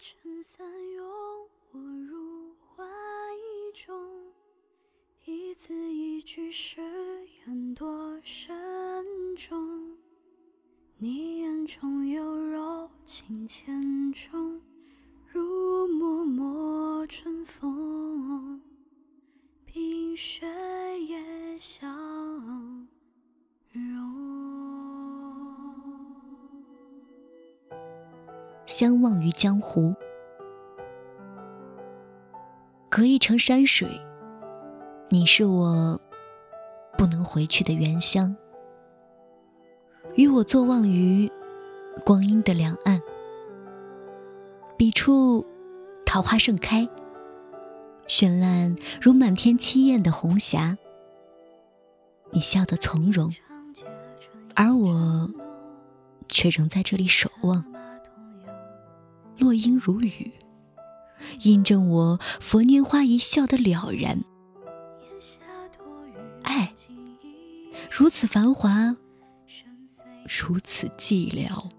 [0.00, 0.64] 撑伞
[0.94, 1.04] 拥
[1.72, 2.84] 我入怀
[3.74, 4.32] 中，
[5.24, 6.80] 一字一句誓
[7.44, 8.56] 言多慎
[9.34, 9.96] 重。
[10.98, 14.57] 你眼中有柔情千种，
[28.68, 29.94] 相忘于江湖，
[32.90, 33.88] 隔一程山水，
[35.08, 35.98] 你是我
[36.98, 38.36] 不能回去的原乡。
[40.16, 41.32] 与我坐望于
[42.04, 43.00] 光阴的两岸，
[44.76, 45.46] 彼处
[46.04, 46.86] 桃花盛开，
[48.06, 50.76] 绚烂如满天七艳的红霞。
[52.32, 53.32] 你笑得从容，
[54.54, 55.30] 而我
[56.28, 57.64] 却仍在这里守望。
[59.38, 60.32] 落英如雨，
[61.42, 64.22] 印证我佛拈花一笑的了然。
[66.42, 66.74] 爱
[67.90, 68.96] 如此繁华。
[70.30, 71.70] 如此寂寥，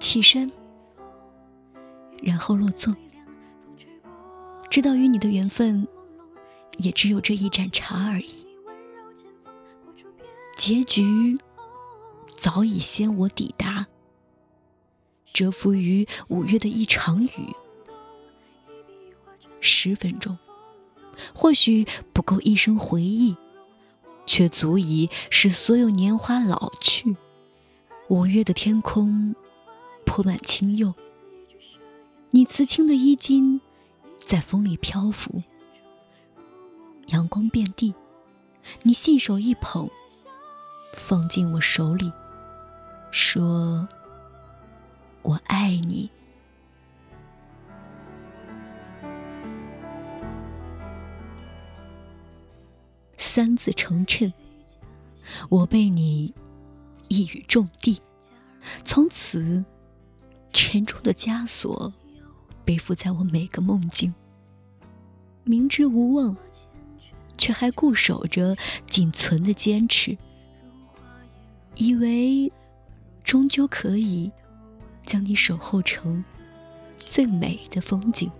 [0.00, 0.50] 起身，
[2.22, 2.96] 然后落座，
[4.70, 5.86] 知道与你的缘分
[6.78, 8.46] 也只有这一盏茶而已。
[10.56, 11.38] 结局
[12.42, 13.86] 早已先我抵达，
[15.32, 17.54] 蛰伏于五月的一场雨，
[19.60, 20.36] 十分钟，
[21.32, 23.36] 或许不够一生回忆。
[24.24, 27.16] 却足以使所有年华老去。
[28.08, 29.34] 五月的天空
[30.06, 30.94] 铺满青釉，
[32.30, 33.60] 你瓷青的衣襟
[34.20, 35.42] 在风里漂浮。
[37.08, 37.94] 阳光遍地，
[38.84, 39.90] 你信手一捧，
[40.94, 42.10] 放进我手里，
[43.12, 43.86] 说
[45.20, 46.08] ：“我爱你。”
[53.18, 54.32] 三字成谶，
[55.50, 56.32] 我被你
[57.08, 58.00] 一语中的，
[58.84, 59.62] 从此
[60.52, 61.92] 沉重的枷锁
[62.64, 64.14] 背负在我每个梦境。
[65.44, 66.34] 明知无望，
[67.36, 68.56] 却还固守着
[68.86, 70.16] 仅存的坚持，
[71.74, 72.50] 以为
[73.24, 74.30] 终究可以
[75.06, 76.24] 将你守候成
[77.04, 78.30] 最美的风景。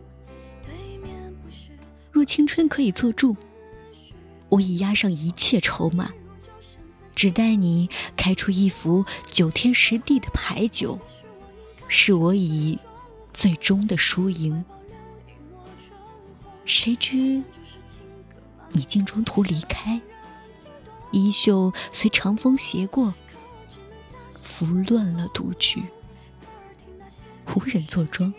[2.10, 3.36] 若青春可以做注。
[4.48, 6.12] 我已押上一切筹码，
[7.14, 7.88] 只待你
[8.18, 10.98] 开出一副九天十地的牌九，
[11.88, 12.78] 是我以
[13.32, 14.62] 最终的输赢。
[16.66, 17.42] 谁知
[18.72, 20.02] 你竟中途离开，
[21.12, 23.14] 衣袖随长风斜过，
[24.62, 25.82] 拂乱了赌局，
[27.52, 28.32] 无人坐庄。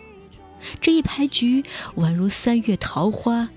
[0.80, 1.62] 这一牌局
[1.96, 3.50] 宛如三月桃花，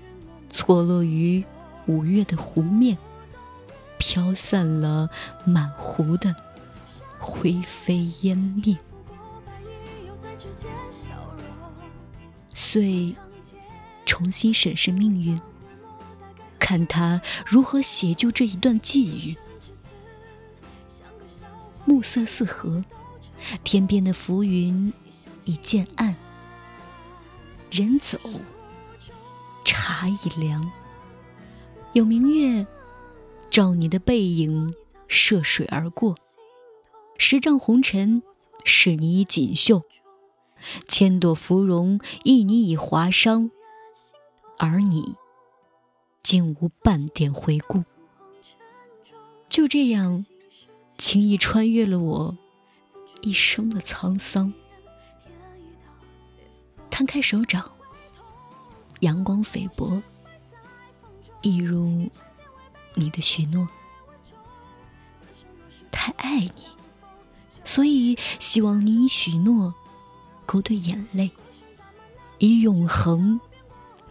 [0.50, 1.42] 错落于。
[1.86, 2.98] 五月的湖面，
[3.96, 5.08] 飘散了
[5.46, 6.36] 满湖的
[7.18, 8.76] 灰飞烟灭。
[12.54, 13.16] 遂
[14.04, 15.40] 重新审视命运，
[16.58, 19.38] 看他如何写就这一段际遇。
[21.88, 22.84] 暮色四合，
[23.64, 24.92] 天边的浮云
[25.46, 26.14] 已渐暗，
[27.70, 28.18] 人走，
[29.64, 30.70] 茶已凉。
[31.94, 32.66] 有明月
[33.48, 34.74] 照你的背影
[35.06, 36.14] 涉水而过，
[37.16, 38.22] 十丈红尘
[38.64, 39.82] 是你已锦绣，
[40.86, 43.48] 千朵芙蓉亦你已华裳，
[44.58, 45.16] 而你
[46.22, 47.82] 竟无半点回顾，
[49.48, 50.26] 就这样
[50.98, 52.36] 轻易穿越了我
[53.22, 54.52] 一生的沧桑。
[56.90, 57.70] 摊开手掌，
[59.00, 60.02] 阳光菲薄。
[61.40, 62.10] 一如
[62.94, 63.68] 你的许诺，
[65.92, 66.66] 太爱你，
[67.64, 69.72] 所以希望你以许诺
[70.44, 71.30] 勾兑眼泪，
[72.38, 73.40] 以永恒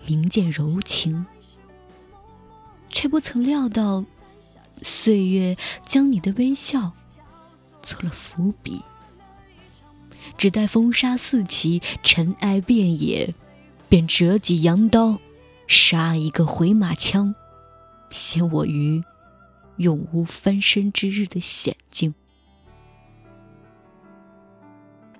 [0.06, 1.26] 铭鉴柔情，
[2.90, 4.06] 却不曾料到
[4.82, 6.94] 岁月将你的微笑
[7.82, 8.82] 做了伏笔，
[10.38, 13.34] 只待风沙四起，尘埃遍野，
[13.90, 15.20] 便折戟扬刀。
[15.68, 17.36] 杀一个回马枪，
[18.10, 19.04] 陷我于
[19.76, 22.14] 永无翻身之日的险境。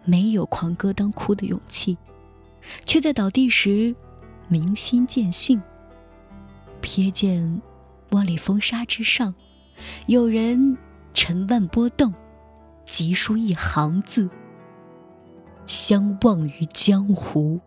[0.06, 1.98] 没有狂歌当哭的勇气，
[2.86, 3.94] 却在倒地时
[4.48, 5.62] 明心见性。
[6.82, 7.62] 瞥见
[8.12, 9.36] 万里风沙之上，
[10.06, 10.78] 有人
[11.14, 12.14] 沉万波动，
[12.86, 14.30] 急书一行字，
[15.66, 17.60] 相忘于江湖。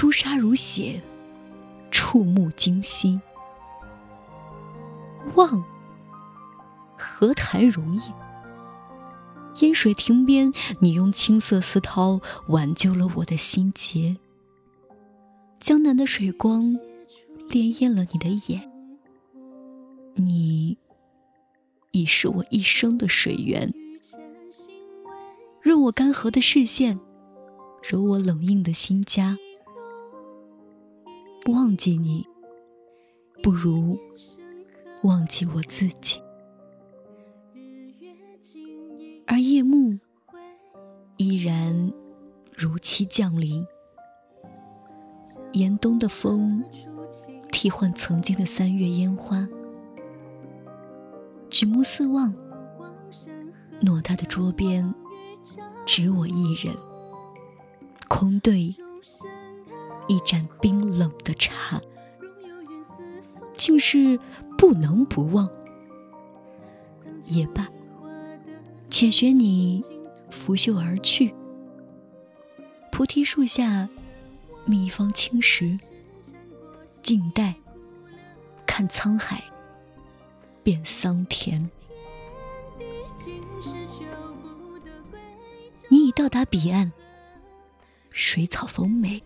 [0.00, 0.98] 朱砂如血，
[1.90, 3.20] 触目惊心。
[5.34, 5.62] 忘，
[6.96, 8.10] 何谈容易？
[9.56, 14.16] 烟水亭边，你用青色丝绦挽救了我的心结。
[15.58, 16.62] 江南的水光，
[17.50, 18.70] 潋滟了你的眼。
[20.14, 20.78] 你，
[21.90, 23.70] 已是我一生的水源，
[25.60, 26.98] 润我干涸的视线，
[27.82, 29.36] 揉我冷硬的心家。
[31.46, 32.26] 忘记你，
[33.42, 33.98] 不如
[35.02, 36.20] 忘记我自己。
[39.26, 39.98] 而夜幕
[41.16, 41.92] 依然
[42.56, 43.66] 如期降临，
[45.52, 46.62] 严冬的风
[47.50, 49.48] 替换曾经的三月烟花。
[51.48, 52.32] 举目四望，
[53.82, 54.94] 偌大的桌边
[55.86, 56.74] 只我一人，
[58.08, 58.74] 空对。
[60.10, 61.80] 一盏冰冷的茶，
[63.56, 64.18] 竟是
[64.58, 65.48] 不能不忘。
[67.26, 67.68] 也罢，
[68.88, 69.84] 且学你
[70.28, 71.32] 拂袖而去。
[72.90, 73.88] 菩提树下，
[74.64, 75.78] 觅一方青石，
[77.02, 77.54] 静待
[78.66, 79.40] 看沧海
[80.64, 81.70] 变桑田。
[85.88, 86.90] 你已到达彼岸，
[88.10, 89.22] 水草丰美。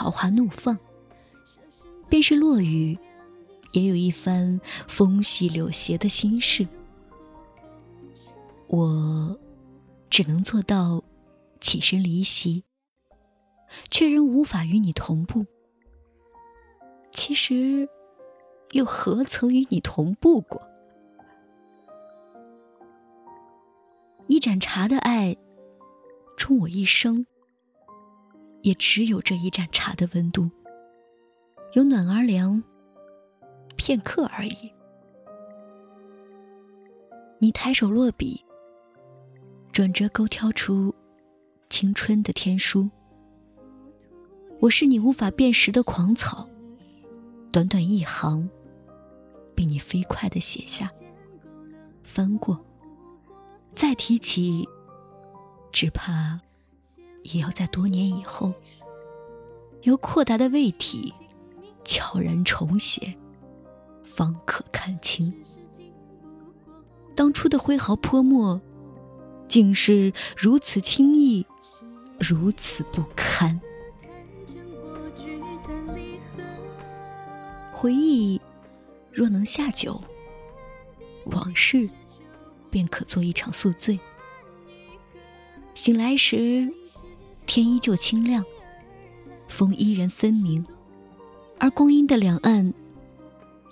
[0.00, 0.78] 桃花怒放，
[2.08, 2.98] 便是落雨，
[3.72, 4.58] 也有一番
[4.88, 6.66] 风细柳斜的心事。
[8.68, 9.38] 我
[10.08, 11.04] 只能做到
[11.60, 12.64] 起身离席，
[13.90, 15.44] 却仍无法与你同步。
[17.12, 17.86] 其实，
[18.70, 20.62] 又何曾与你同步过？
[24.28, 25.36] 一盏茶的爱，
[26.38, 27.26] 充我一生。
[28.62, 30.50] 也只有这一盏茶的温度，
[31.72, 32.62] 有暖而凉，
[33.76, 34.72] 片刻而已。
[37.38, 38.44] 你抬手落笔，
[39.72, 40.94] 转折勾挑出
[41.70, 42.90] 青春的天书。
[44.60, 46.46] 我是你无法辨识的狂草，
[47.50, 48.46] 短短一行，
[49.54, 50.90] 被你飞快的写下，
[52.02, 52.62] 翻过，
[53.74, 54.68] 再提起，
[55.72, 56.38] 只怕。
[57.22, 58.52] 也要在多年以后，
[59.82, 61.12] 由扩大的胃体
[61.84, 63.14] 悄然重写，
[64.02, 65.32] 方可看清
[67.14, 68.60] 当初的挥毫泼墨，
[69.46, 71.46] 竟是如此轻易，
[72.18, 73.60] 如此不堪。
[77.72, 78.40] 回忆
[79.12, 80.00] 若能下酒，
[81.26, 81.88] 往事
[82.70, 84.00] 便可做一场宿醉。
[85.74, 86.72] 醒来时。
[87.52, 88.44] 天依旧清亮，
[89.48, 90.64] 风依然分明，
[91.58, 92.72] 而光阴的两岸，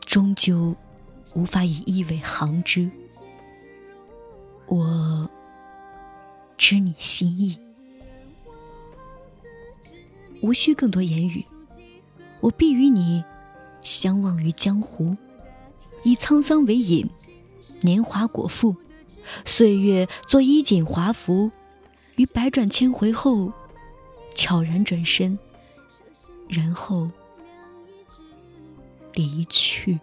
[0.05, 0.75] 终究
[1.35, 2.91] 无法以一尾行之。
[4.67, 5.31] 我
[6.57, 7.57] 知你心意，
[10.41, 11.45] 无需更多言语，
[12.41, 13.23] 我必与你
[13.81, 15.17] 相忘于江湖，
[16.03, 17.09] 以沧桑为饮，
[17.83, 18.75] 年华果腹，
[19.45, 21.53] 岁月做衣锦华服，
[22.17, 23.53] 于百转千回后。
[24.39, 25.37] 悄然转身，
[26.49, 27.11] 然后
[29.15, 29.99] 离去。